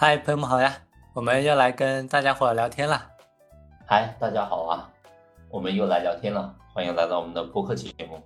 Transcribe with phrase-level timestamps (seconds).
[0.00, 0.72] 嗨，朋友们好呀！
[1.12, 3.04] 我们又来跟大家伙聊天了。
[3.84, 4.88] 嗨，大家好啊！
[5.50, 8.22] 我们又来聊天了，欢迎来到我们的播客节目。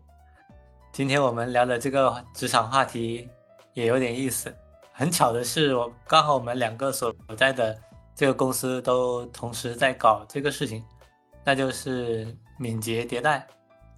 [0.92, 3.26] 今天我们聊的这个职场话题
[3.72, 4.54] 也有点意思。
[4.92, 7.74] 很巧的是，我刚好我们两个所在的
[8.14, 10.84] 这个公司都同时在搞这个事情，
[11.42, 13.46] 那就是敏捷迭代，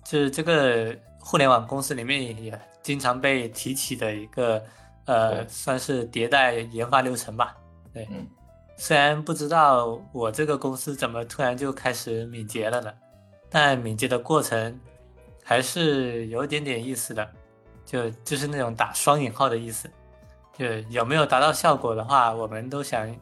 [0.04, 4.62] 就是这个互联网公司里面也经常被提起的一个
[5.06, 7.52] 呃，算是迭代研发流程吧。
[7.94, 8.26] 对，嗯，
[8.76, 12.92] 虽然不知道我这个公司怎么突然就开始敏捷了呢，
[13.48, 14.80] 但敏捷的过程
[15.44, 17.30] 还是有点点意思的，
[17.86, 19.88] 就就是那种打双引号的意思，
[20.58, 23.16] 就有没有达到效果的话，我们都想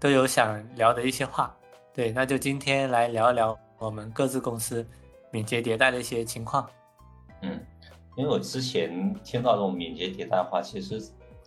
[0.00, 1.54] 都有想聊的一些话，
[1.94, 4.84] 对，那就今天来聊一聊我们各自公司
[5.30, 6.68] 敏捷迭代的一些情况。
[7.42, 7.64] 嗯，
[8.16, 11.00] 因为我之前听到这种敏捷迭代的话，其实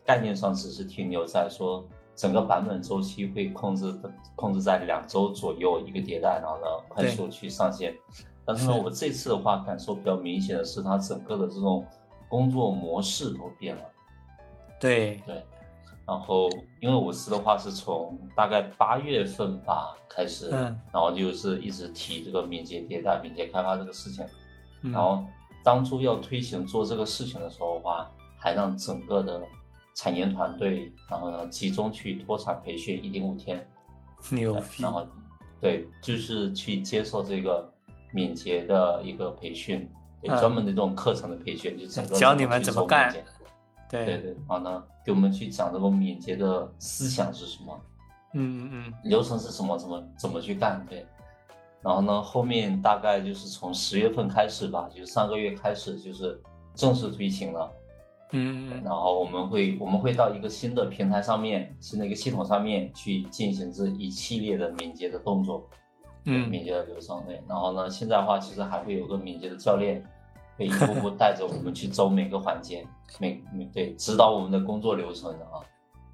[0.05, 1.85] 概念上只是停留在说。
[2.21, 3.91] 整个版本周期会控制
[4.35, 7.97] 控制在两周左右一个迭代，然后呢快速去上线。
[8.45, 11.83] 但是呢，我这次的话感受比较明显的是，它整个的这种
[12.29, 13.81] 工作模式都变了。
[14.79, 15.43] 对对。
[16.05, 16.47] 然后
[16.79, 24.23] 因为我是的话是从大概八月份吧开始，嗯，然后就是一直提这个敏捷迭代、敏捷开发这个事情。
[24.83, 25.23] 然后
[25.63, 29.41] 当初要推行做这个事情的时候的话，还让整个的。
[29.93, 33.65] 产研团队，然后呢，集中去脱产培训一点五天，
[34.29, 34.81] 牛逼！
[34.83, 35.05] 然后，
[35.59, 37.71] 对，就是去接受这个
[38.11, 39.89] 敏捷的一个培训，
[40.39, 43.13] 专门的这种课程的培训，就整个教你们怎么干。
[43.89, 47.81] 对对对，然后呢，给我们去讲这个敏捷的思想是什么，
[48.33, 51.05] 嗯嗯嗯，流程是什么，怎么怎么去干，对。
[51.81, 56.39] 然后呢，后面大概就是从十月份开始吧，就上个月开始就是
[56.73, 57.69] 正式推行了。
[58.31, 65.67] 嗯，然后我们会我们会到一个新的平台上面，新的一个系统上面去进行这一系列的敏捷的动作，
[66.25, 67.41] 嗯，敏捷的流程对。
[67.47, 70.01] 然后呢，现在的话其实还会有个敏捷的教练，
[70.57, 72.87] 会一步步带着我们去走每个环节，
[73.19, 73.41] 每
[73.73, 75.59] 对指导我们的工作流程的啊。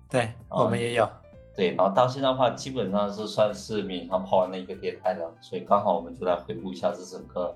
[0.09, 1.07] 对，我们也有。
[1.55, 7.55] 对，然后到现在的话，基本上是算是勉强跑完了一个迭代了，所以刚好我们就来回顾一下这整个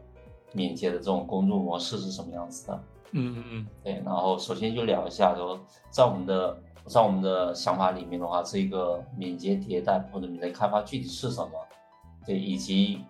[0.54, 2.84] 敏捷的这种工作模式是什么样子的。
[3.14, 11.52] 嗯嗯嗯，对，然后首先就聊一下，说在我们的在我们的想法里面的话，这个敏捷迭代或者敏捷开发具体是什么？
[12.26, 13.02] 对，以及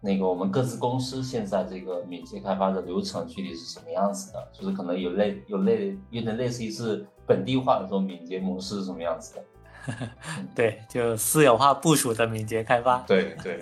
[0.00, 4.48] 那个我们各自公司现在这个敏捷开发的流程具体是什么样子的？
[4.52, 9.44] 就是可能有类有类有点类似于是本地化的这种敏捷模式是什么样子的？
[10.54, 12.98] 对，就私有化部署的敏捷开发。
[13.06, 13.58] 对对，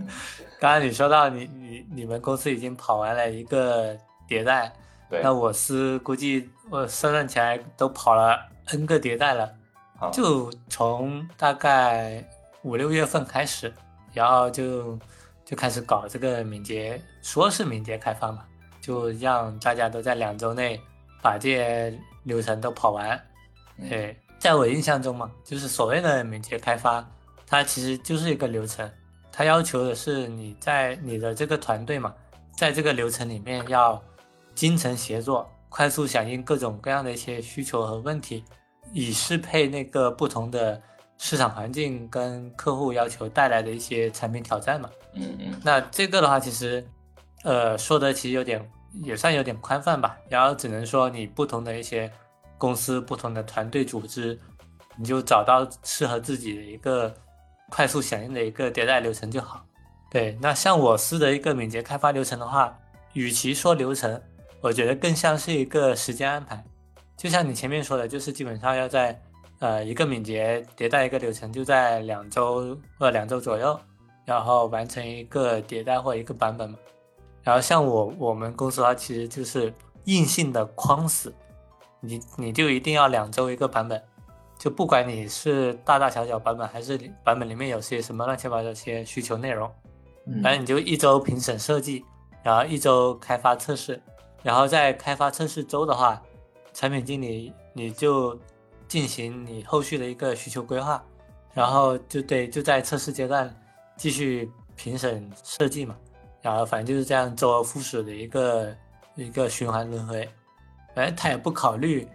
[0.60, 3.96] 刚刚你说到你你你们公司已经跑完了一个
[4.28, 4.72] 迭代。
[5.10, 9.50] 那我是估计我算算起来都跑了 N 个迭代了，
[10.12, 12.22] 就从大概
[12.62, 13.72] 五六月份开始，
[14.12, 14.98] 然后就
[15.46, 18.44] 就开始搞这个敏捷，说是敏捷开发嘛，
[18.82, 20.78] 就让大家都在两周内
[21.22, 23.18] 把这些流程都跑完。
[23.88, 27.02] 对，在我印象中嘛，就是所谓的敏捷开发，
[27.46, 28.90] 它其实就是一个流程，
[29.32, 32.14] 它要求的是你在你的这个团队嘛，
[32.54, 33.98] 在这个流程里面要。
[34.58, 38.42] 精诚协作，快速响应各种各样的一些需求和问题，
[38.92, 40.82] 以适配那个不同的
[41.16, 44.90] 市场环境跟客户要求带来的一些产品挑战嘛。
[45.14, 45.60] 嗯嗯。
[45.62, 46.84] 那这个的话，其实，
[47.44, 48.68] 呃，说的其实有点
[49.04, 50.18] 也算有点宽泛吧。
[50.28, 52.10] 然后只能说你不同的一些
[52.58, 54.36] 公司、不同的团队组织，
[54.96, 57.14] 你就找到适合自己的一个
[57.70, 59.64] 快速响应的一个迭代流程就好。
[60.10, 62.76] 对，那像我司的一个敏捷开发流程的话，
[63.12, 64.20] 与其说流程，
[64.60, 66.64] 我觉得更像是一个时间安排，
[67.16, 69.20] 就像你前面说的，就是基本上要在
[69.60, 73.78] 呃一个敏捷迭代一个流程，就在两周或者两周左右，
[74.24, 76.76] 然后完成一个迭代或一个版本嘛。
[77.44, 79.72] 然后像我我们公司的话，其实就是
[80.06, 81.32] 硬性的框死，
[82.00, 84.02] 你你就一定要两周一个版本，
[84.58, 89.70] 就不管你是大大小小版本，还是版本里面有些什么乱七八糟些需求内容，
[90.42, 92.04] 反正你就一周评审设计，
[92.42, 94.02] 然后一周开发测试。
[94.42, 96.22] 然后在开发测试周的话，
[96.72, 98.38] 产品经理你就
[98.86, 101.02] 进行你后续的一个需求规划，
[101.52, 103.52] 然后就对就在测试阶段
[103.96, 105.96] 继续评审设计嘛，
[106.40, 108.74] 然后反正就是这样周而复始的一个
[109.16, 110.28] 一个循环轮回，
[110.94, 112.06] 反正他也不考虑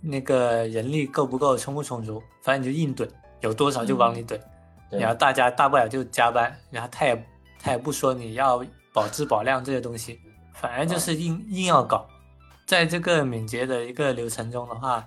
[0.00, 3.08] 那个人力够不够充不充足，反正你就硬怼，
[3.40, 4.38] 有多少就往里怼，
[4.90, 7.26] 然后大家大不了就加班，然后他也
[7.60, 10.18] 他也不说你要保质保量这些东西。
[10.60, 12.06] 反正就是硬硬要搞，
[12.66, 15.06] 在这个敏捷的一个流程中的话，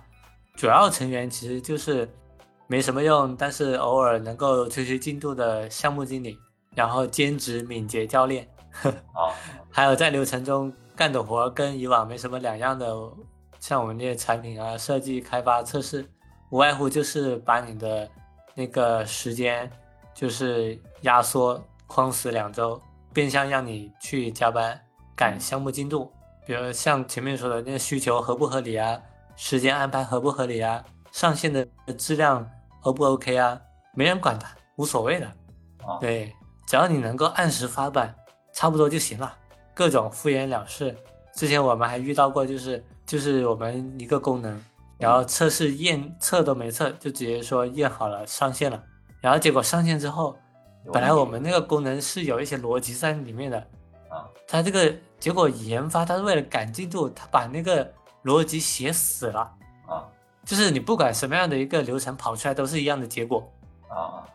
[0.56, 2.08] 主要成员其实就是
[2.66, 6.38] 没什么用，但是偶尔能够推推进度的项目经理，
[6.74, 8.48] 然后兼职敏捷教练，
[8.82, 9.30] 哦，
[9.70, 12.94] 还有在流程中干的活跟以往没什么两样的，
[13.58, 16.04] 像我们这些产品啊、设计、开发、测试，
[16.50, 18.08] 无外乎就是把你的
[18.54, 19.70] 那个时间
[20.14, 22.80] 就是压缩框死两周，
[23.12, 24.80] 变相让你去加班
[25.16, 26.12] 赶项目进度，
[26.46, 29.00] 比如像前面说的那个需求合不合理啊，
[29.36, 31.66] 时间安排合不合理啊，上线的
[31.96, 32.48] 质量。
[32.84, 33.60] O 不 OK 啊？
[33.94, 35.26] 没人管的，无所谓的。
[35.86, 36.34] 啊，对，
[36.66, 38.12] 只要你能够按时发版，
[38.52, 39.32] 差不多就行了。
[39.72, 40.92] 各种敷衍了事。
[41.32, 44.60] 之前我们还遇到过，就是就是我们一个功能，
[44.98, 48.82] 然后测试验测都没测，就直接说验好了上线了。
[49.20, 50.36] 然后结果上线之后，
[50.92, 53.64] 本来我们那个功能是有一些逻辑在里面的。
[54.12, 57.90] 啊，它这个结果研发，他是为了赶进度，他把那个
[58.24, 59.40] 逻辑写死了。
[59.86, 60.04] 啊。
[60.44, 63.48] 就是你不管什么样的一个流程跑出来都是一样的结果
[63.88, 64.26] 啊，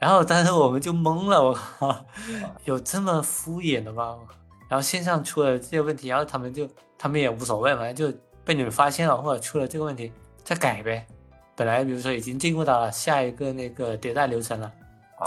[0.00, 1.94] 然后当时我们就懵了，我靠，
[2.64, 4.18] 有这么敷衍的吗？
[4.66, 6.66] 然后线上出了这些问题，然后他们就
[6.96, 8.10] 他们也无所谓嘛，就
[8.46, 10.10] 被你们发现了或者出了这个问题
[10.42, 11.06] 再改呗。
[11.54, 14.72] 本来比如说已经进入到了下一个那个迭代流程了，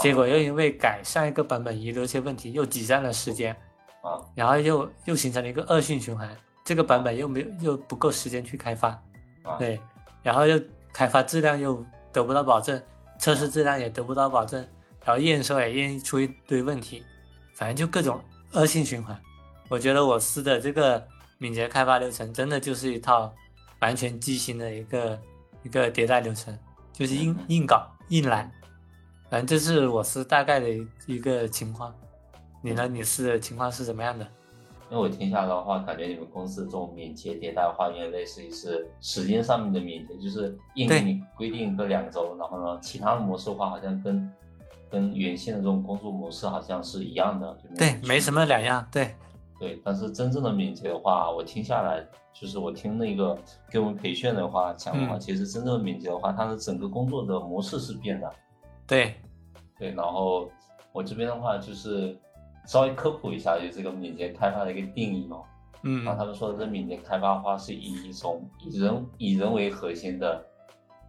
[0.00, 3.56] 结果又因为改上一个版本遗留一些问题，又挤占了时间
[4.06, 6.30] 啊，然后又又形成了一个恶性循环，
[6.64, 8.96] 这个版本又没有又不够时间去开发，
[9.58, 9.80] 对。
[10.22, 10.60] 然后又
[10.92, 12.80] 开发质量又得不到保证，
[13.18, 14.60] 测试质量也得不到保证，
[15.04, 17.04] 然后验收也验出一堆问题，
[17.54, 18.20] 反正就各种
[18.52, 19.16] 恶性循环。
[19.68, 21.04] 我觉得我司的这个
[21.38, 23.32] 敏捷开发流程真的就是一套
[23.80, 25.20] 完全畸形的一个
[25.62, 26.56] 一个迭代流程，
[26.92, 28.50] 就是硬硬搞硬来。
[29.30, 30.68] 反正这是我司大概的
[31.06, 31.92] 一个情况。
[32.66, 32.88] 你呢？
[32.88, 34.26] 你是情况是怎么样的？
[34.90, 44.32] 因为我听下来的话，感觉你们公司这种敏捷迭代化，有点类似于是时间上面的敏捷，就是硬给你规定个两周，然后呢，其他的模式的话，好像跟
[44.90, 49.14] 跟原先的这种工作模式好像是一样的，对，没什么两样，对，
[49.60, 49.80] 对。
[49.84, 53.38] 但是真正的敏捷的话，我听下来，就是我听那个
[53.70, 58.32] 给我们培训的话讲的话，其实真正的敏捷的话，它的整个工作的模式是变的，
[58.88, 59.14] 对，
[59.78, 59.92] 对。
[59.92, 60.50] 然后
[60.90, 62.18] 我这边的话就是。
[62.66, 65.38] 稍微科普一下，就这个敏捷开发的一个定义嘛。
[65.82, 70.44] 嗯，然后他们说的这敏捷开发的话，是以一种以人以人为核心的，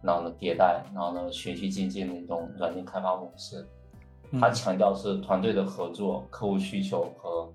[0.02, 3.66] 然后呢迭代，然后呢循序渐进的一种软件开发模式。
[4.38, 7.50] 它强调是团队的合作、客户需求和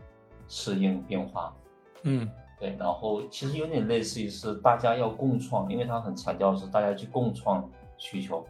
[0.50, 1.56] 适应变化。
[2.02, 2.30] 嗯，
[2.60, 2.76] 对。
[2.78, 8.46] 然后其实有点类似于是大家要共创，因为它很强调是大家去共创需求，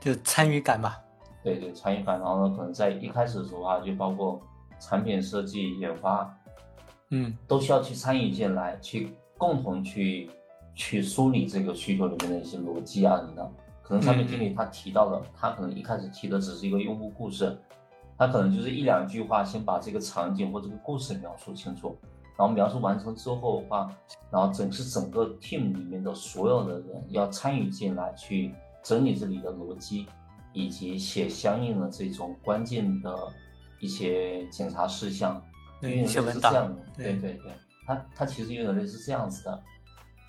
[0.00, 0.98] 就参与感吧。
[1.42, 2.18] 对对，参与感。
[2.18, 4.40] 然后呢，可能在一开始的时候啊，就包括。
[4.78, 6.36] 产品设计、研发，
[7.10, 10.30] 嗯，都需要去参与进来，去共同去
[10.74, 13.52] 去梳理这个需求里面的一些逻辑啊等等。
[13.82, 17.56] 可能产品经理他提到的，他可能一开始提的只是一个用户故事，
[18.16, 21.96] 他可能就是一两句话，先把这个场景或这个故事描述清楚，
[22.38, 23.94] 然后描述完成之后的话，
[24.30, 30.06] 然后整是整个 team 里面的所有的人要参与进来，去整理这里的逻辑，
[30.54, 33.14] 以及写相应的这种关键的。
[33.84, 35.40] 一些检查事项，
[35.78, 37.52] 对，是这样的，对对对，
[37.86, 39.62] 它它其实有点类似这样子的，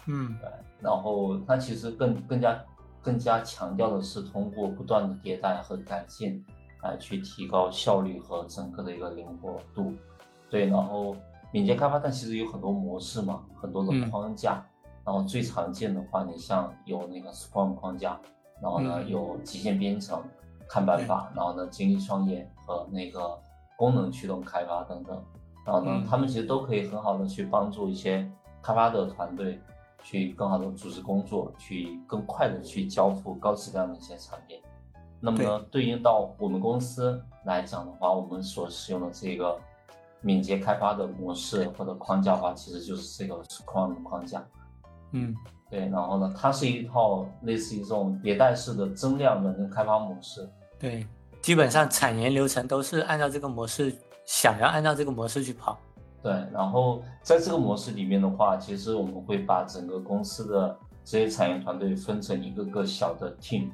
[0.07, 0.49] 嗯，对，
[0.81, 2.61] 然后它其实更更加
[3.01, 6.43] 更加强调的是通过不断的迭代和改进，
[6.83, 9.93] 来去提高效率和整个的一个灵活度，
[10.49, 11.15] 对，然后
[11.53, 14.61] 敏捷开发它其实有很多模式嘛，很多的框架，
[15.05, 18.19] 然后最常见的话，你像有那个 Scrum 框架，
[18.61, 20.21] 然后呢有极限编程。
[20.67, 23.39] 看办法，然后呢，精益创业和那个
[23.75, 25.23] 功能驱动开发等等，
[25.65, 28.29] 然后呢，他们其实都可以很好的去帮助一些
[28.61, 29.59] 开发的团队
[30.03, 34.61] 去更好的组织工作，去更快的去交付高质量的一些产品。
[35.19, 39.57] 那么呢，对应到我们公司来讲的话，我们所使用的这个
[40.21, 44.45] 敏捷开发的模式或者框架的话，其实就是这个 Scrum 框架。
[45.11, 45.35] 嗯。
[45.67, 50.47] 对，然后呢，它是一套类似于这种迭代式的增量软件开发模式。
[50.77, 51.05] 对，
[51.45, 55.77] 基本上产研流程都是按照这个模式，想要按照这个模式去跑。
[56.23, 63.69] 对，然后在这个模式里面的话，其实我们会把整个公司的这些产研团队分成一个个小的 team。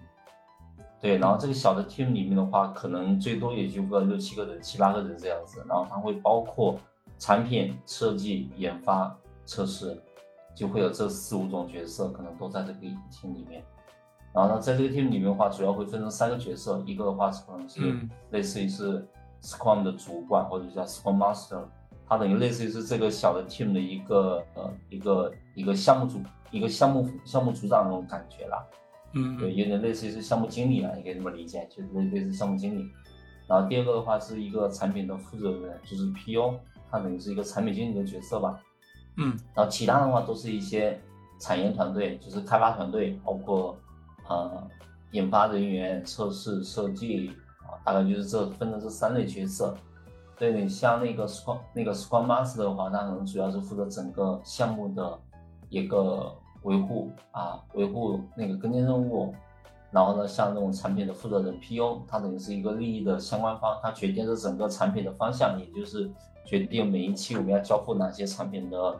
[0.99, 5.63] 对，然后这个小的 team 里面的话，可能最多也就个六七个人、七八个人这样子。
[5.65, 6.77] 然后它会包括
[7.19, 9.97] 产品设计、研发、测试。
[10.53, 13.63] 就会有这四五种角色，可能都在这个 team 里面。
[14.33, 17.81] 然后呢，在这个 team 里面的话，主要会分成三个角色，一个的话可能是
[18.29, 19.05] 类似于是
[19.41, 21.63] Scrum 的主管或者叫 Scrum Master，
[22.07, 26.19] 他等于类似于是这个小的 team 的一个呃一个一个项目组
[26.51, 28.65] 一个项目项目组长那种感觉啦。
[29.13, 32.89] 嗯对，有点类似于是项目经理啊，你可以这么理解，就是类类似项目经理。
[33.45, 36.55] 然后第二个的话是一个产品的负责人，就是 PO，
[36.89, 38.57] 他等于是一个产品经理的角色吧。
[39.17, 40.97] 嗯然后其他的话都是一些
[41.37, 43.77] 产研团队，就是开发团队，包括
[44.31, 44.67] 呃
[45.11, 49.75] 研发人员、测试、设计啊，大概就是这分的这三类角色。
[50.37, 55.19] 对你像那个 Scrum 那个 Scrum Master 的话，他可能主要是负责整个项目的
[55.69, 56.33] 一个
[56.63, 59.33] 维护啊，维护那个跟进任务。
[59.91, 66.09] 然后呢，像那种产品的负责人 PO，他等于是一个利益的相关方，他决定着整个产品的方向，也就是
[66.45, 68.97] 决定每一期我们要交付哪些产品的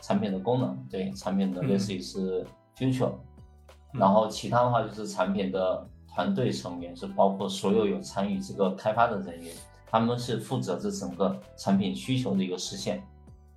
[0.00, 2.44] 产品的功能，对产品的类似于是
[2.76, 3.12] future。
[3.94, 9.54] 然后其他的话就是产品的团队成员，是包括所有有参与这个开发的人员，
[9.86, 13.02] 他们是负责这整个产品需求的一个实现。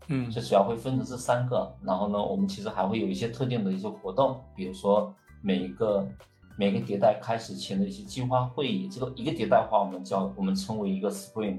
[0.08, 0.30] 嗯。
[0.30, 6.08] 就主要会分成这三个，然后呢，我们其实还会有一些特定的一些活动，比如说每一个
[6.56, 11.58] 每个迭代开始前的一些计划会议，这个一个迭代的话，我们叫我们称为一个 spring，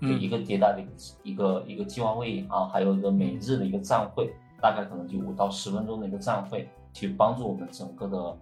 [0.00, 0.20] 就嗯。
[0.20, 0.90] 一个迭代的一个
[1.22, 8.38] 一个一个计划会议啊，还有一个每日的一个站会，大概可能就五到十分钟的一个站会，去帮助我们整个的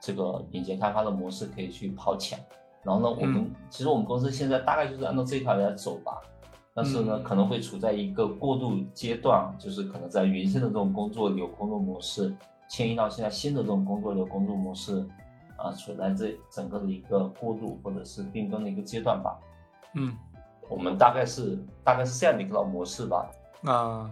[0.00, 2.40] 这个敏捷开发的模式可以去跑起来。
[2.82, 6.22] 然后呢，我们、其实我们公司现在大概就是按照这一条来走吧。
[6.72, 12.32] 但是呢，嗯可能会处在一个过渡阶段，就是可能在原先的这种工作流、工作模式，
[12.68, 15.04] 迁移到现在新的这种工作流、工作模式，
[15.56, 19.38] 啊，处在这整个的一个过渡或者是变更的一个阶段吧。
[19.94, 20.14] 嗯
[20.68, 23.26] 我们大概是大概是这样的一个模式吧。
[23.64, 24.10] 啊，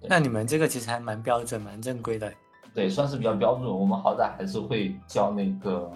[0.00, 2.32] 对那你们这个其实还蛮标准、蛮正规的。
[2.74, 3.66] 对，算是比较标准。
[3.66, 5.90] 我们好歹还是会教那个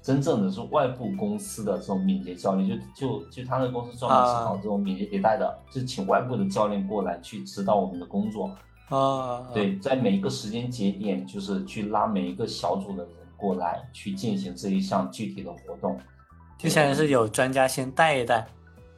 [0.00, 8.50] 真正的是外部公司的这种敏捷教练，就就就他那个公司专门是搞这种敏捷迭代的，就请外部的教练过来去指导我们的工作。
[8.88, 15.98] 啊，对，在每一个时间节点，就是去拉每一个小组的人过来去进行这一项具体的活动。
[16.58, 18.46] 就相当于是有专家先带一带。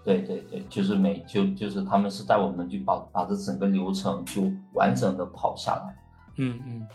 [0.04, 5.96] 对对对，就是每就就是他们是带我们去把把这整个流程就完整的跑下来。
[6.36, 6.86] 嗯嗯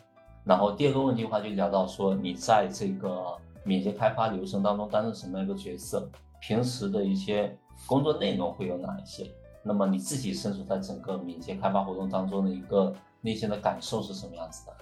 [0.48, 6.10] 然后第二个问题的话，就聊到说你在这个敏捷开发流程当中担任什么样一个角色？
[6.39, 9.30] 平时的一些工作内容会有哪一些？
[9.63, 14.74] 那么你自己身处在整个敏捷开发活动当中的一个内心的感受是什么样子的？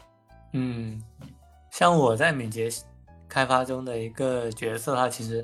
[0.53, 1.01] 嗯，
[1.71, 2.69] 像我在敏捷
[3.27, 5.43] 开发中的一个角色的话，其实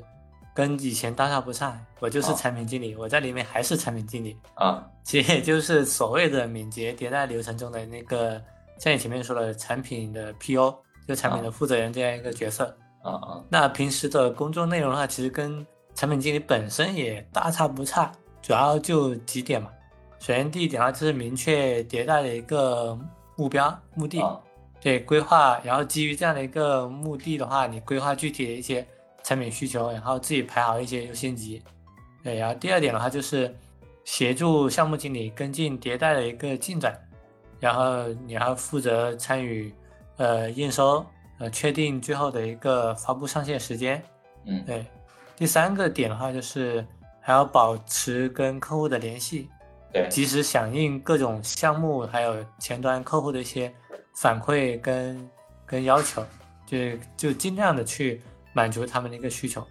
[0.54, 1.80] 跟以前大差不差。
[1.98, 8.40] 我就是哦产品经理，我在里面还是产品经理，啊其实也就是所谓的敏捷迭代流程中的那个，
[8.78, 10.76] 像你前面说的产品的 PO，
[11.06, 12.76] 就产品的负责人这样一个角色。
[13.02, 18.10] 啊啊那平时的工作内容的话，其实跟产品经理本身也大差不差，
[18.40, 19.68] 主要就几点嘛。
[20.18, 22.96] 首先第一点的话，就是明确迭代的一个
[23.36, 24.40] 目标、目的，啊
[24.80, 28.86] 对规划，然后基于这样的一个目的的话，你规划具体的一些
[29.24, 31.62] 产品需求，然后自己排好一些优先级。
[32.22, 33.52] 对，然后第二点的话就是
[34.04, 36.96] 协助项目经理跟进迭代的一个进展，
[37.62, 39.72] 然后你还要负责参与
[40.16, 41.06] 呃验收，
[41.38, 44.02] 呃确定最后的一个发布上线时间。
[44.46, 44.84] 嗯对，
[45.36, 46.84] 第三个点的话就是
[47.20, 49.48] 还要保持跟客户的联系，
[49.92, 53.72] 对及时响应各种项目还有前端客户的一些
[54.16, 55.30] 反馈跟
[55.64, 56.26] 跟要求，
[56.66, 56.78] 就
[57.16, 58.20] 就尽量的去
[58.52, 59.64] 满足他们的一个需求。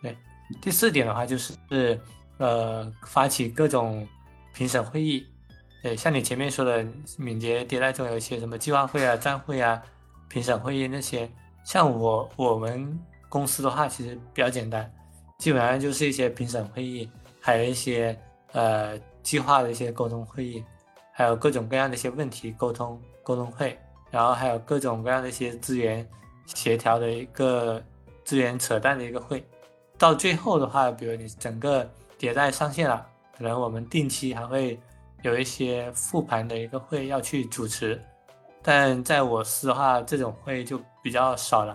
[0.00, 0.16] 对，
[0.62, 2.00] 第四点的话就是
[2.38, 4.08] 呃发起各种
[4.54, 5.26] 评审会议，
[5.84, 6.82] 对，像你前面说的
[7.18, 9.82] 敏捷迭代中有一些什么计划会啊、站会啊、
[10.30, 11.30] 评审会议那些，
[11.62, 12.98] 像我我们
[13.28, 14.90] 公司的话其实比较简单，
[15.36, 17.06] 基本上就是一些评审会议，
[17.38, 18.18] 还有一些
[18.52, 20.64] 呃计划的一些沟通会议，
[21.12, 23.78] 还有各种各样的一些问题沟通沟通会，
[24.10, 26.08] 然后还有各种各样的一些资源
[26.46, 27.84] 协调的一个
[28.24, 29.44] 资源扯淡的一个会。
[29.98, 31.86] 到最后的话，比如你整个
[32.18, 34.80] 迭代上线了，可能我们定期还会
[35.24, 37.98] 有一些复盘的一个会要去主持，
[38.62, 41.74] 但在我司的话，这种会就比较少了，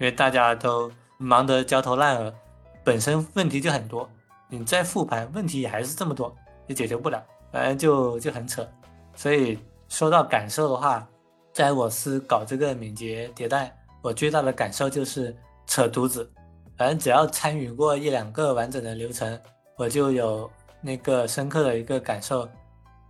[0.00, 2.34] 因为大家都忙得焦头烂额，
[2.82, 4.10] 本身问题就很多，
[4.48, 6.34] 你再复盘问题也还是这么多，
[6.66, 8.68] 也解决不了，反正就就很扯。
[9.14, 9.56] 所以
[9.88, 11.06] 说到感受的话，
[11.52, 16.28] 在我司搞这个敏捷迭代，我最大的感受就是扯犊子。
[16.76, 19.40] 反正只要参与过一两个完整的流程，
[19.76, 22.48] 我就有那个深刻的一个感受，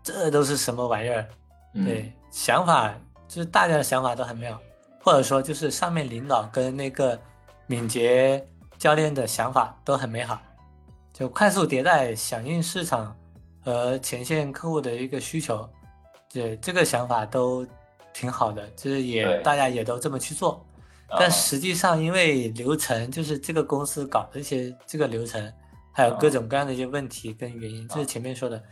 [0.02, 1.28] 这都是什么玩意儿？
[1.74, 1.84] 嗯。
[1.84, 2.94] 对，想法
[3.28, 4.60] 就是大家的想法都很妙，
[5.02, 7.18] 或者说就是上面领导跟那个
[7.66, 8.46] 敏捷
[8.78, 10.40] 教练的想法都很美好，
[11.12, 13.16] 就快速迭代，响应市场
[13.64, 15.68] 和前线客户的一个需求，
[16.32, 17.66] 对这个想法都
[18.12, 20.64] 挺好的，就是也大家也都这么去做。
[21.18, 25.52] 但实际上因为流程就是这个公司搞的一些这个流程，
[25.92, 28.62] 还有各种各样的一些问题跟原因，就是前面说的，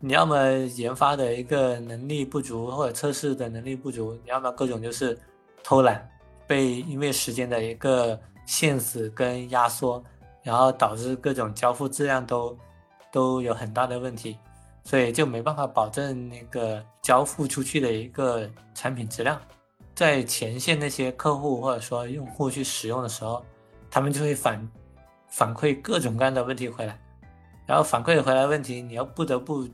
[0.00, 5.18] 你要么研发的一个能力不足，或者测试的能力不足，你要么各种就是
[5.62, 6.08] 偷懒，
[6.46, 10.02] 被因为时间的一个限死跟压缩，
[10.42, 12.56] 然后导致各种交付质量都
[13.10, 14.38] 都有很大的问题。
[14.84, 19.38] 所以就没办法保证那个交付出去的一个产品质量，
[19.94, 23.44] 在前线那些客户或者说用户去使用的时候，
[23.90, 24.66] 他们就会反
[25.28, 26.98] 反馈各种各样的问题回来，
[27.66, 29.68] 然后反馈回来问题你要不得不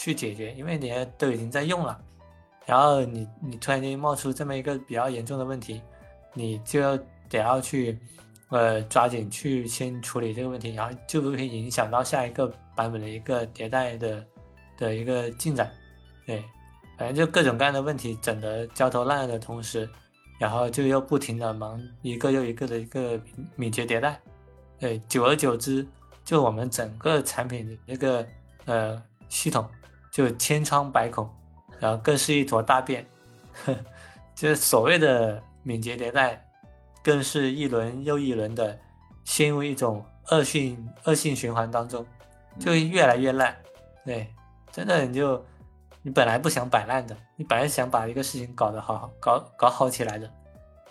[0.00, 2.00] 去解决，因为你都已经在用了，
[2.64, 5.82] 然后你你突然间冒出这么一个比较严重的问题，
[6.32, 6.96] 你就要
[7.28, 7.98] 得要去
[8.48, 14.24] 呃抓紧去先处理这个问题，然后就不会影响到下一个版本的一个迭代的。
[14.78, 15.70] 的一个进展，
[16.24, 16.42] 对，
[16.96, 19.86] 反正就各种各样的问题整得焦头烂额的同时，
[20.38, 23.20] 然后就又不停的忙一个又一个的一个
[23.56, 24.18] 敏捷迭代，
[24.78, 25.86] 对，久而久之，
[26.24, 28.26] 就我们整个产品的那个
[28.64, 29.68] 呃系统
[30.10, 31.28] 就千疮百孔，
[31.78, 33.06] 然后更是一坨大便，
[34.34, 36.44] 就是所谓的敏捷迭代，
[37.02, 38.78] 更是一轮又一轮的
[39.24, 42.04] 陷入一种恶性恶性循环当中，
[42.58, 43.56] 就越来越烂，
[44.04, 44.32] 对。
[44.72, 45.44] 真的，你就
[46.00, 50.30] 你本来不想摆烂的，你本来想把一个事情搞得好好搞搞好起来的，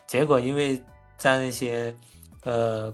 [0.06, 0.84] 结果因为
[1.18, 1.96] 这样一些
[2.44, 2.94] 呃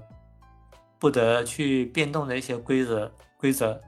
[1.00, 3.82] 不得去变动的一些规则规则，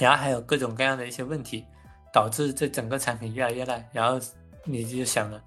[0.00, 1.64] 然后还有各种各样的一些问题，
[2.12, 4.18] 导致这整个产品越来越烂，然后
[4.64, 5.40] 你就想着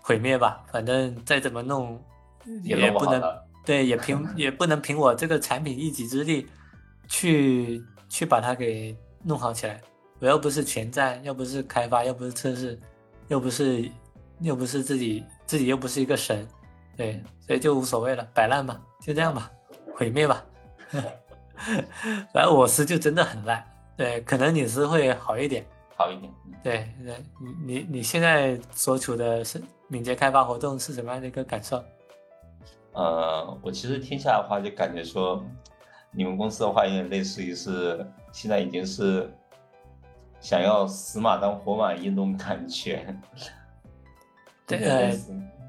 [0.00, 2.02] 毁灭吧，反正再怎么弄
[2.62, 3.22] 也不能
[3.64, 6.46] 对，也凭也不能凭我这个产品一己之力
[7.08, 9.80] 去去把它给弄好起来。
[10.18, 12.78] 我又不是全站，又不是开发，又不是测试，
[13.28, 13.90] 又不是，
[14.40, 16.48] 又不是自己自己又不是一个神，
[16.96, 19.50] 对，所以就无所谓了，摆烂吧，就这样吧，
[19.94, 20.42] 毁灭吧。
[22.32, 23.62] 反正我是就真的很烂，
[23.96, 25.64] 对，可能你是会好一点，
[25.96, 26.32] 好一点。
[26.62, 31.82] 对，对，你你你现在所处的是敏捷开发活动是什么样的一个感受？
[32.92, 35.44] 呃，我其实听下来的话，就感觉说，
[36.10, 39.32] 你们公司的话，有点类似于是现在已经是。
[40.38, 43.04] 想要死马当活马医那种感觉，
[44.66, 45.18] 对，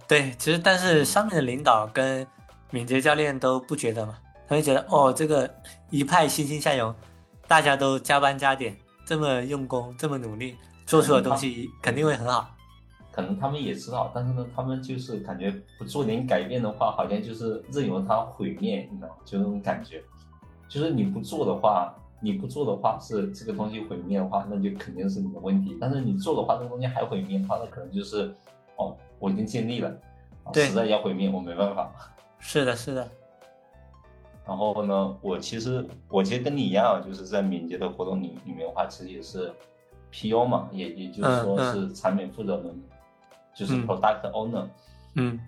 [0.07, 2.27] 对，其实但是上面的领导跟
[2.69, 5.49] 敏捷教练都不觉得嘛，他们觉得哦，这个
[5.89, 6.93] 一派欣欣向荣，
[7.47, 10.55] 大家都加班加点，这么用功，这么努力，
[10.85, 12.49] 做出的东西肯定会很好。
[13.11, 19.15] 可能他们也知道，但是呢，他们就是感觉不做点改变的话，好像就是任由它毁灭，你知道吗？
[19.25, 20.03] 就那种感觉，
[20.67, 21.93] 就是你不做的话。
[22.19, 25.77] 你不做的话，是这个东西毁灭的话，那就肯定是你的问题。
[25.79, 28.33] 但是你做的话，这个东西还毁灭的话，那可能就是，
[28.75, 29.95] 哦，我已经尽力了，
[30.55, 31.91] 实在要毁灭，我没办法。
[32.39, 33.07] 是的，是的。
[34.47, 39.53] 然后呢，我其实我其实跟你一样，就是在敏捷的活动里里面的话，其实也是
[40.09, 42.81] P.O 嘛，也也就是说是产品负责人，
[43.53, 44.65] 就是 Product Owner。
[45.15, 45.39] 嗯。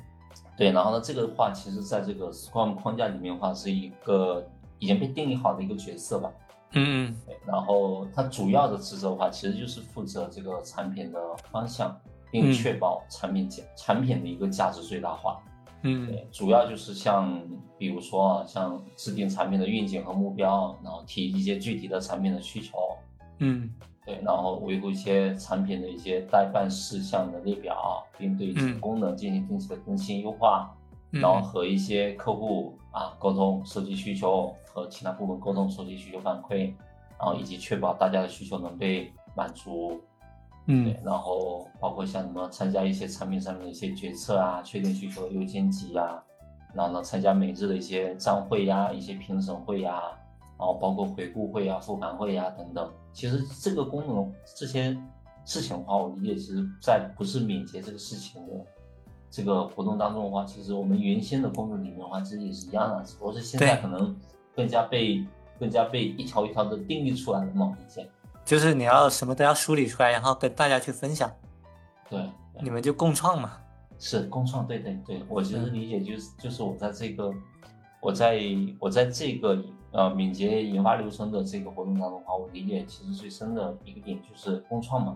[0.58, 4.46] 对，然后呢，这个的话，其实在这个 Scrum 框架里面的话，是一个
[4.78, 6.30] 已经被定义好的一个角色吧。
[6.74, 11.98] 嗯，对，然后它主要的职责的话，其实就是负责这个产品的方向，
[12.30, 15.42] 并确保产品价产品的一个价值最大化。
[15.82, 17.42] 嗯，对，主要就是像
[17.78, 22.78] 比如说啊，像制定产品的愿景和目标，然后提一些具体的产品的需求。
[23.40, 23.70] 嗯，
[24.06, 30.76] 对，然后维护一些产品的一些待办事项的列表，并对其功能进行定期的更新优化。
[31.12, 36.72] 然后和一些客户啊沟通收集需求，和其他部门沟通收集需求反馈，
[37.18, 40.00] 然后以及确保大家的需求能被满足，
[40.72, 46.24] 嗯，对，然后包括像什么参加一些产品上面的一些决策啊，确定需求的优先级呀，
[46.76, 50.00] 然后呢参加每日的一些站会呀、一些评审会呀，
[50.60, 52.88] 然后包括回顾会呀、复盘会呀等等。
[53.12, 54.96] 其实这个功能这些
[55.44, 58.54] 事情的话，我理解其实在不是敏捷这个事情的。
[59.32, 64.16] 这个活动当中的话，其实我们原先的功能里面的话，其实也是一样的，只不过是现在可能
[64.56, 65.26] 更加被
[65.60, 68.08] 更加被一条一条的定义出来的嘛一些。
[68.50, 71.32] 就是你要什么都要梳理出来，然后跟大家去分享。
[72.10, 72.20] 对，
[72.60, 73.52] 你们就共创嘛。
[74.00, 77.32] 是共创，对对对，我其实理解就是就是我在这个
[78.02, 78.40] 我在
[78.80, 85.16] 我在这个呃敏捷研发流程的这个活动当中的话，我理解其实最深的一个点就是共创嘛。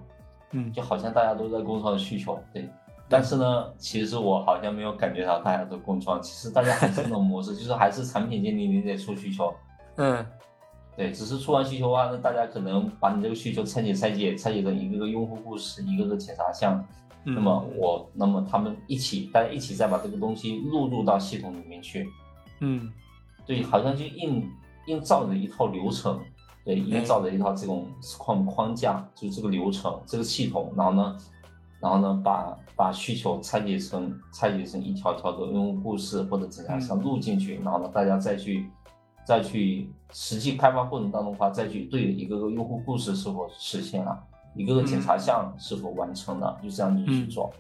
[0.52, 2.70] 嗯，就好像大家都在共创需求，对。
[3.10, 9.52] 但是呢，其实我好像没有感觉到大家都共创，其实大家还是那种模式， 就是还是产品经理理解出需求，
[9.96, 10.24] 嗯，
[10.96, 16.86] 对，只是出完需求的话，那大家可能把你这个需求拆解拆解拆解成一个个用户故事，一个个检查项，
[17.24, 22.08] 那么我，那么他们一起，大家一起再把这个东西录入到系统里面去。
[22.60, 22.92] 嗯，
[23.46, 24.48] 对，好像就硬
[24.86, 26.20] 硬照着一套流程，
[26.64, 27.88] 对，硬照着一套这种
[28.20, 31.18] 框框架，就这个流程，这个系统，然后呢，
[31.80, 38.70] 然后呢，把把需求拆解成拆解成一条条的用户故事或者怎样，想录进去，然后呢，大家再去
[39.26, 44.22] 再去实际开发过程当中的话，再去对一个个用户故事是否实现了。
[44.56, 47.52] 一个个检查项是否完成了，就这样子去做。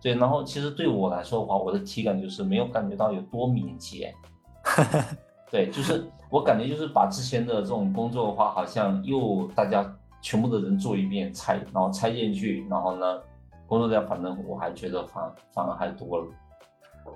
[0.00, 4.14] 对，然后其实对我来说的话，我的体感就是没有感觉到有多敏捷。
[5.50, 9.84] 对，就是我感觉就是把之前的这种工作的话，好像又大家
[10.22, 13.20] 全部的人做一遍拆，然后拆进去，然后呢，
[13.66, 16.26] 工作量反正我还觉得反反而还多了。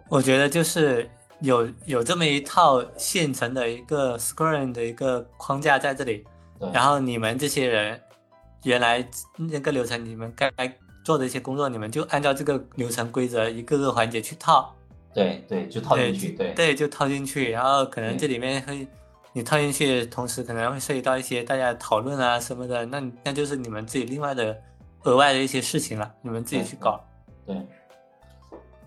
[0.09, 1.09] 我觉得就是
[1.45, 6.25] 有有这么一套现成的一个 Scrum 的一个框架在这里，
[6.73, 8.01] 然后你们这些人。
[8.65, 10.51] 原来那个流程，你们该
[11.05, 14.75] 做的一些工作，你们就按照这个流程规则一个个环节去套。
[15.13, 16.31] 对对，就套进去。
[16.31, 17.51] 对对，就套进去。
[17.51, 18.89] 然后可能这里面会，
[19.35, 24.59] 你套进去同时可能会涉及到一些大家讨论啊什么的，那那就是你们自己另外的
[25.03, 26.99] 额外的一些事情了，你们自己去搞。
[27.47, 27.55] 对。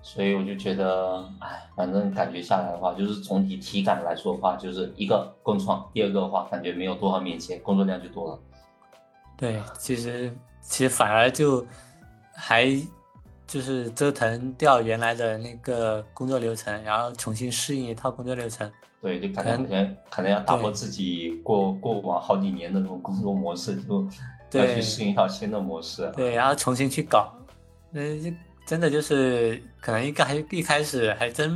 [0.02, 8.40] 所以我就觉得，哎，反正感觉下来的话，就是总体体感来说的话，就是一个共创，第二个的话感觉没有多少敏捷，工作量就多了。
[9.36, 11.66] 对，其实其实反而就
[12.34, 12.68] 还
[13.46, 18.72] 就是折腾掉原来的那个工作流程，然后重新适应一套工作流程。
[19.00, 23.76] 对，就可能可能要打破自己过过往好几年的那种工作模式，
[24.50, 26.12] 就要去适应一套新的模式。
[26.16, 27.32] 对，然后重新去搞，
[27.92, 28.32] 那就
[28.68, 31.52] 真的就是可能一个还一开始还真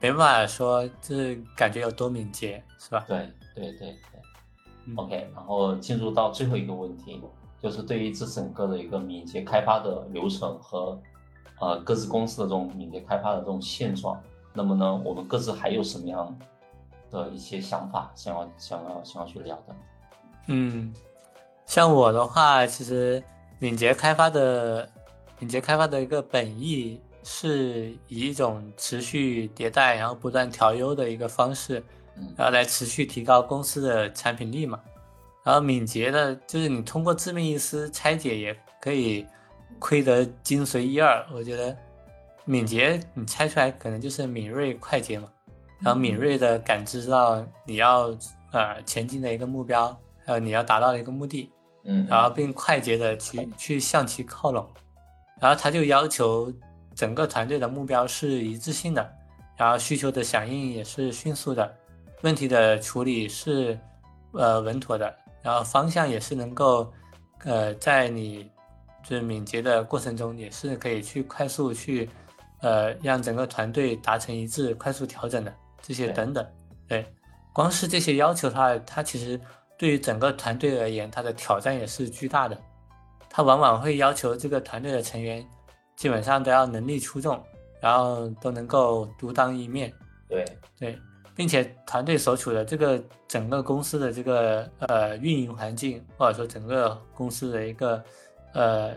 [0.00, 3.04] 没办法说，就是感觉有多敏捷，是吧？
[3.06, 4.94] 对对对对。
[4.96, 7.20] OK，然后进入到最后一个问题，
[7.60, 10.98] 就是对于这整个的一个敏捷开发的流程和
[11.60, 14.18] 呃各自公司的这种敏捷开发的这种现状，
[14.54, 16.34] 那么呢，我们各自还有什么样
[17.10, 19.76] 的一些想法，想要想要想要去聊的？
[20.46, 20.94] 嗯，
[21.66, 23.22] 像我的话，其实
[23.58, 24.88] 敏捷开发的
[25.38, 31.82] 敏捷开发的一个本意是以一种持续迭代，然后不断调优的一个方式。
[32.34, 34.80] 然后来持续提高公司的产品力嘛，
[35.44, 39.26] 然后敏捷的，就是你通过字面意思拆解也可以
[39.78, 41.22] 窥得精髓一二。
[41.30, 41.76] 我觉得
[42.46, 45.28] 敏捷你拆出来可能就是敏锐快捷嘛，
[45.82, 48.16] 然后敏锐的感知到你要
[48.50, 49.94] 呃前进的一个目标，
[50.24, 51.52] 还有你要达到的一个目的，
[51.84, 54.66] 嗯，然后并快捷的去去向其靠拢，
[55.40, 56.52] 然后他就要求
[56.94, 59.12] 整个团队的目标是一致性的，
[59.56, 61.74] 然后需求的响应也是迅速的。
[62.22, 63.78] 问题的处理是，
[64.32, 66.90] 呃，稳妥的，然后方向也是能够，
[67.44, 68.50] 呃，在你
[69.04, 72.08] 就是敏捷的过程中，也是可以去快速去，
[72.62, 76.44] 呃，让整个团队达成一致，快速调整的这些等等。
[76.88, 77.04] 对，
[77.52, 79.38] 光是这些要求的话，它其实
[79.76, 82.58] 对于整个团队而言，它的挑战也是巨大的。
[83.36, 85.46] 它往往会要求这个团队的成员
[85.94, 87.38] 基本上都要能力出众，
[87.82, 89.92] 然后都能够独当一面。
[90.26, 90.42] 对
[90.78, 90.98] 对。
[91.34, 98.02] 并且团队所处的这个整个公司的这个呃运营环境，或者说整个公司的一个
[98.54, 98.94] 呃，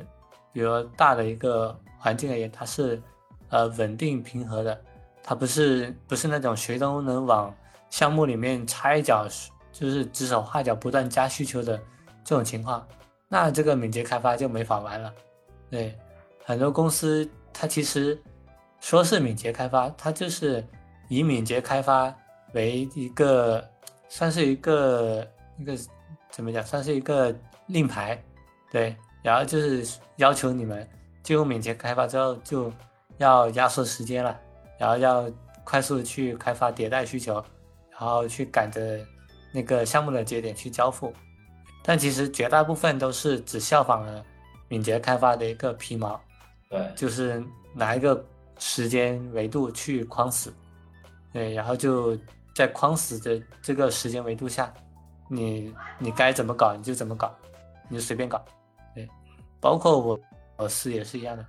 [0.53, 3.01] 比如大的一个环境而言，它是
[3.49, 4.81] 呃稳定平和的，
[5.21, 7.53] 它不是不是那种谁都能往
[7.89, 9.27] 项目里面插一脚，
[9.73, 11.77] 就是指手画脚不断加需求的
[12.23, 12.87] 这种情况，
[13.29, 15.13] 那这个敏捷开发就没法玩了。
[15.69, 15.97] 对，
[16.43, 18.21] 很多公司它其实
[18.81, 20.61] 说是敏捷开发，它就是
[21.07, 22.13] 以敏捷开发。
[22.53, 23.63] 为一个，
[24.07, 25.23] 算是一个
[25.59, 25.77] 一个
[26.31, 27.31] 怎么讲，算是一个
[27.67, 28.19] 令牌，
[28.71, 30.89] 对，然后就是要求你们
[31.21, 32.73] 进入敏捷开发之后，就
[33.19, 34.35] 要压缩时间了，
[34.79, 35.31] 然后要
[35.63, 37.35] 快速去开发迭代需求，
[37.91, 38.99] 然后去赶着
[39.53, 41.13] 那个项目的节点去交付，
[41.83, 44.23] 但其实绝大部分都是只效仿了
[44.67, 46.19] 敏捷开发的一个皮毛，
[46.69, 48.25] 对，就是拿一个
[48.57, 50.53] 时间维度去框死，
[51.31, 52.17] 对，然后就。
[52.55, 54.73] 在框死的这个时间维度下，
[55.29, 57.33] 你你该怎么搞你就怎么搞，
[57.87, 58.43] 你就随便搞，
[58.93, 59.07] 对，
[59.61, 60.19] 包括我
[60.57, 61.45] 我是也是一样的，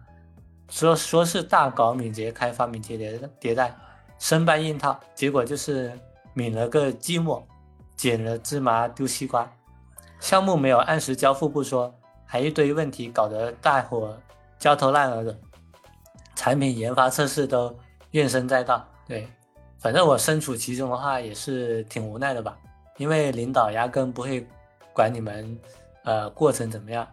[0.68, 3.74] 说说是大搞敏捷开发、敏捷迭迭代，
[4.20, 5.92] 生搬硬套，结果就是
[6.32, 7.42] 抿了个寂寞，
[7.96, 9.50] 捡了芝麻丢西瓜，
[10.20, 11.92] 项目没有按时交付不说，
[12.24, 14.16] 还一堆问题搞得大伙
[14.58, 15.36] 焦头烂额的，
[16.36, 17.74] 产品研发测试都
[18.12, 19.26] 怨声载道，对。
[19.78, 22.54] 反正我身处其中的话也是挺无奈的吧，
[22.98, 24.46] 因为领导压根不会
[24.92, 25.58] 管你们，
[26.04, 27.08] 呃，过程怎么样，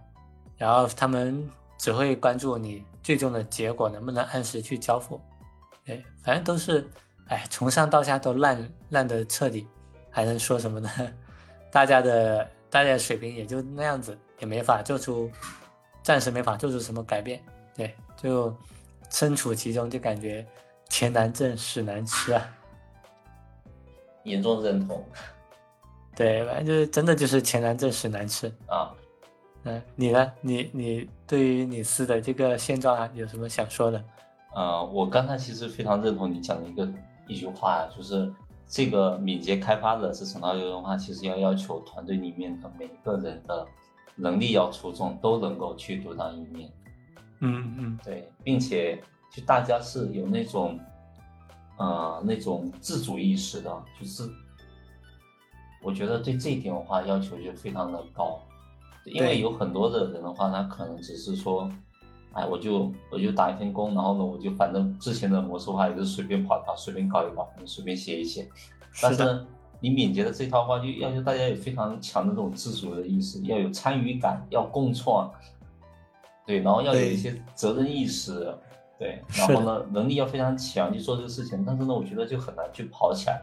[0.58, 5.18] 然后他们只会关注你最终的结果能不能按时去交付。
[5.86, 6.86] 对，反正都是，
[7.30, 9.66] 哎，从上到下都烂烂的彻底，
[10.12, 10.90] 还能说什么呢？
[11.72, 15.32] 大家的大家的水平也就那样子，也没法做出，
[16.04, 17.42] 暂时没法做出什么改变。
[17.76, 18.56] 对，就
[19.10, 20.46] 身处其中就感觉
[20.90, 22.42] 钱难挣，屎难吃啊。
[24.24, 25.06] 严重认同。
[26.16, 28.92] 对，反正就是真的就是钱难挣，屎难吃啊。
[29.64, 30.32] 嗯，你呢？
[30.42, 34.04] 你你对于你司的这个现状啊，有什么想说的？
[34.56, 36.88] 呃，我刚才其实非常认同你讲的一个
[37.28, 38.34] 一句话，就是
[38.68, 43.66] 这个敏捷开发的这整套流程化，其实要要求团队里面的每一个人的
[44.16, 46.72] 能力要出众，都能够去独当一面。
[47.40, 49.02] 嗯嗯，对，并且
[49.32, 50.80] 就大家是有那种
[51.78, 54.30] 呃那种自主意识的，就是
[55.82, 58.40] 我觉得对这一点的话要求就非常的高。
[59.06, 61.72] 因为有很多的人的话，他可能只是说，
[62.38, 68.48] 哎，我就我就打一天工，然后呢，我就反正之前的模式的话也是随便跑一跑，随便搞一搞，随便写一写。
[69.02, 69.48] 但是呢，
[69.80, 75.32] 你敏捷的这套话就要求大家有非常强的这种自主的意识，要有参与感，要共创，
[76.46, 78.56] 对，然后要有一些责任意识，
[79.00, 81.64] 对，然后呢，能力要非常强去做这个事情。
[81.66, 83.42] 但是呢，我觉得就很难去跑起来，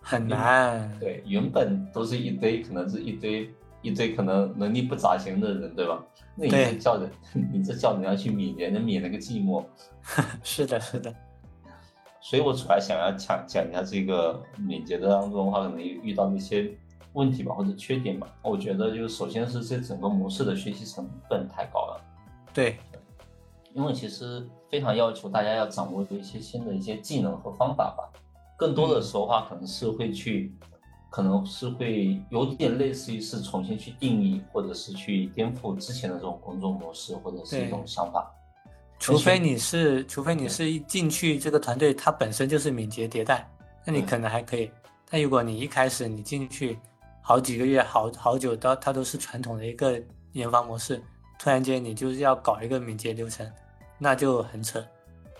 [0.00, 0.98] 很难。
[0.98, 3.52] 对，原本都是一堆，可能是一堆。
[3.82, 6.04] 一堆可能能力不咋行的人，对吧？
[6.36, 7.10] 那你这叫人，
[7.52, 9.64] 你这叫人家去免人，免了个寂寞。
[10.42, 11.14] 是的，是的。
[12.20, 16.70] 所以我主要想要讲讲一下这个敏捷的当中的话，可能遇到的一些
[17.14, 18.28] 问题吧，或者缺点吧。
[18.42, 22.00] 我觉得就是首先是这整个模式的学习成本太高了。
[22.52, 22.76] 对，
[23.72, 28.10] 因为其实非常要求大家要掌握一些新的一些技能和方法吧。
[28.58, 30.54] 更多的时候话，可能是会去。
[31.10, 38.32] 可能是会有点类似于是重新去定义，或者是去颠覆之前的这种工作模式，或者是一种想法。
[39.00, 43.50] 除非你是，除非你是一进去这个团队，它本身就是敏捷迭代，
[43.84, 44.70] 那你可能还可以。
[45.10, 46.78] 但如果你一开始你进去
[47.20, 50.00] 好几个月，好好久，到它都是传统的一个
[50.32, 51.02] 研发模式，
[51.38, 53.50] 突然间你就是要搞一个敏捷流程，
[53.98, 54.80] 那就很扯。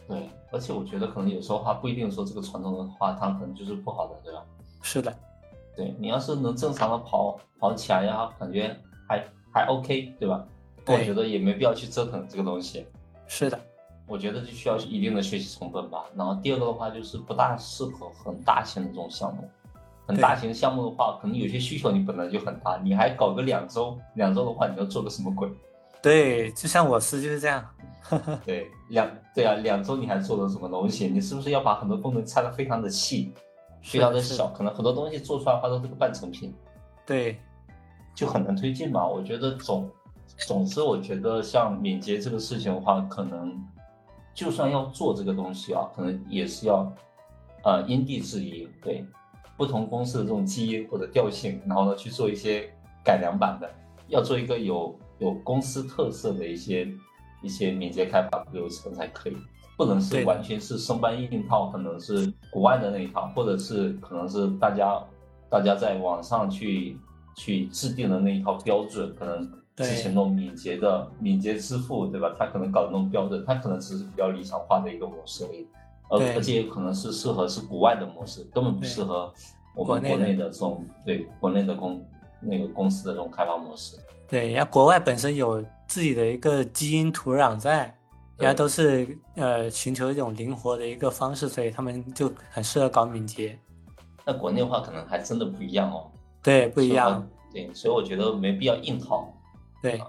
[0.09, 4.43] 对，而且我觉得可能有时候话不一定说这个传统的话，它可能就是不好的，对吧？
[4.83, 5.17] 是的。
[5.77, 8.77] 对你要是能正常的跑跑起来呀，感觉
[9.09, 10.45] 还还 OK，对吧？
[10.87, 12.87] 我觉得也没必要去折腾这个东西。
[13.27, 13.59] 是的，
[14.07, 16.05] 我觉得就需要一定的学习成本吧。
[16.17, 19.49] 然后第二个的话，就是不大适合很大型的这种项目。
[20.07, 25.49] 很大型项目的话，可能有些需求你本来就很大，你还搞个两周，两周的话，你要做个什么鬼？
[26.03, 27.65] 对，就像我司就是这样。
[28.45, 31.07] 对，两对啊，两周你还做了什么东西？
[31.07, 33.33] 你是不是要把很多功能拆得非常的细？
[33.83, 36.55] 非常的小，可能很多东西做出来的话都是个半成品，
[37.07, 37.41] 对，
[38.15, 39.07] 就很难推进嘛。
[39.07, 39.91] 我觉得总
[40.37, 43.59] 总之，我觉得像敏捷这个事情的话，可能
[44.35, 46.93] 就算要做这个东西啊，可能也是要
[47.65, 49.05] 呃因地制宜，对
[49.57, 52.73] 不同公司的这种基因或者调性，然后呢去做一些
[53.05, 53.71] 改良版的，
[54.09, 56.89] 要做一个有有公司特色的一些
[57.43, 59.37] 一些敏捷开发流程才可以。
[59.81, 65.03] 不能是完全是生搬硬套，可能是国外的那一套，或者是可能是大家
[65.49, 66.99] 大家在网上去
[67.35, 69.41] 去制定的那一套标准，可能
[69.77, 72.37] 之前那种敏捷的敏捷支付，对吧？
[72.39, 75.67] 他可能搞的那种标准，他可能只是比较理想化的一个模式而已，
[76.11, 79.33] 而而且也可能是适合是国外的模式，根本不适合
[79.75, 82.05] 我们国内的这种对国内的公
[82.39, 83.97] 那个公司的这种开发模式。
[84.29, 87.97] 对，人家国外本身有自己的一个基因土壤在。
[88.41, 93.59] 人家都是呃寻求一种灵活的一个方式，所以他们就很适合搞敏捷。
[94.25, 96.11] 那国内的话可能还真的不一样哦。
[96.43, 97.29] 对，不一样。
[97.53, 99.31] 对，所以我觉得没必要硬套。
[99.83, 100.01] 对，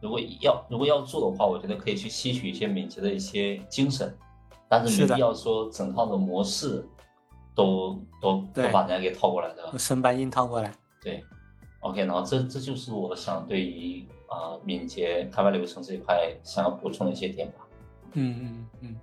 [0.00, 4.14] 如果要如果要做的话，我觉得可以去吸取一些敏捷的一些精神，
[4.68, 6.86] 但是没必要说整套的模式
[7.54, 9.78] 都都都把人家给套过来的。
[9.78, 10.70] 生搬硬套过来。
[11.02, 11.24] 对。
[11.80, 17.66] OK，然后这这就是我想对于啊敏捷开发流程这一块想要补充的一些点吧。
[18.14, 18.96] 嗯嗯嗯，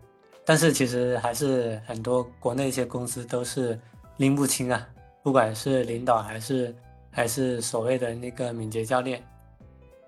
[0.45, 3.79] 但是其实还是很多国内一些公司都是
[4.17, 4.87] 拎不清啊，
[5.23, 6.75] 不管是领导还是
[7.11, 9.23] 还是所谓的那个敏捷教练，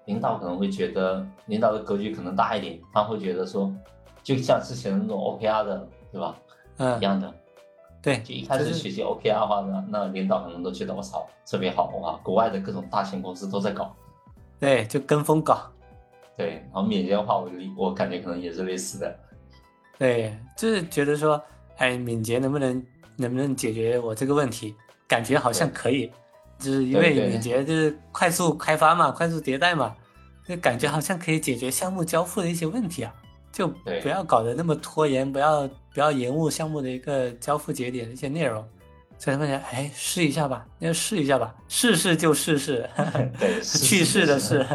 [0.05, 3.73] 领导可能会觉得领导的格局可能大一点，他会觉得说，
[4.23, 6.35] 就像之前那种 OKR 的，对吧？
[6.77, 7.33] 嗯，一样的，
[8.01, 13.95] 对，就一开始学习 OKR 的话呢，那领导可能都觉得我操特别好哇，国外的各种大型公司都在搞，
[14.59, 15.69] 对，就跟风搞。
[16.39, 19.19] 对，然后敏捷的话，我我感觉可能也是类似的。
[19.97, 21.43] 对，就是觉得说，
[21.75, 22.81] 哎，敏捷能不能
[23.17, 24.73] 能不能解决我这个问题？
[25.05, 26.09] 感觉好像可以，
[26.57, 29.93] 就是因为敏捷就是快速开发嘛，快速迭代嘛，
[30.47, 33.13] 就感觉好像可以解决项目交付的一些问题啊，
[33.51, 33.67] 就
[34.01, 38.65] 不要搞得那么拖延，不要不要延误项目的一个交付节点的一些内容。
[39.19, 42.89] 所以他们讲，哎，试一下吧，那就试一下吧，试试就试试，
[43.37, 44.65] 对， 去世的事，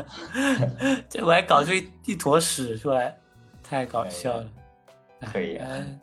[1.09, 3.19] 这 我还搞出一一坨屎出来，
[3.63, 4.47] 太搞笑了。
[5.33, 5.67] 可以啊。
[5.71, 5.99] 嗯，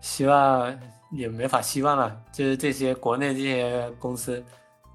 [0.00, 4.42] 希望也没法希望了，就是这些国内这些公司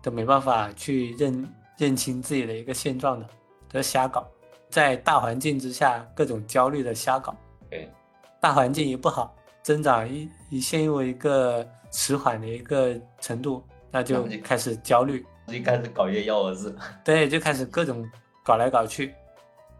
[0.02, 3.28] 都没办法去认认清自己的一个现状的，
[3.70, 4.26] 都瞎搞，
[4.70, 7.36] 在大环境之下各种焦虑的瞎搞，
[7.70, 7.92] 对，
[8.40, 18.06] 大环境一不好，增长一一陷入一个迟缓的一个程度，那就开始焦虑，一开始搞月幺蛾子， 对，就开始各种
[18.44, 19.16] 搞来搞去，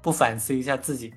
[0.02, 1.14] 不反思一下自己。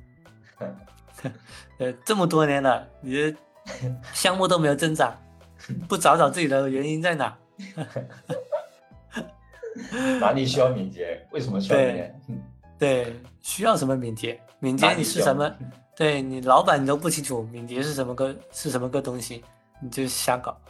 [1.78, 3.36] 呃，这么多年了，你的
[4.12, 5.16] 项目都没有增长，
[5.88, 7.38] 不找找自己的原因在哪？
[10.20, 11.24] 哪里需要敏捷？
[11.30, 12.14] 为什么需要敏捷？
[12.28, 12.42] 嗯
[12.76, 14.40] 对，需要什么敏捷？
[14.58, 15.48] 敏捷你是什么？
[15.96, 19.44] 对你老板你都不清楚，敏捷是什么个是什么个东西，
[19.80, 20.60] 你就瞎搞。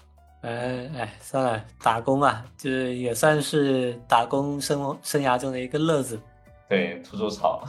[0.42, 6.20] 嗯，哎，算了，打工嘛，就是也算是打工生活生涯中的一个乐子。
[6.68, 7.62] 对，吐吐槽。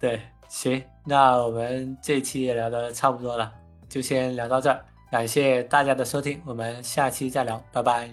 [0.00, 3.52] 对，行，那我们这期也聊得差不多了，
[3.88, 4.84] 就先聊到这儿。
[5.10, 8.10] 感谢大家的收听，我们下期再聊，拜拜。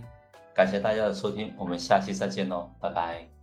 [0.54, 3.35] 感谢大家的收听，我们下期再见喽，拜拜。